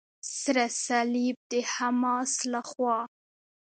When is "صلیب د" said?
0.85-1.53